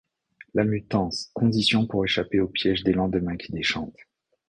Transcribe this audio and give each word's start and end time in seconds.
La 0.55 0.63
mutance, 0.63 1.29
condition 1.35 1.85
pour 1.85 2.03
échapper 2.05 2.39
aux 2.39 2.47
pièges 2.47 2.83
des 2.83 2.91
lendemains 2.93 3.37
qui 3.37 3.51
déchantent. 3.51 3.99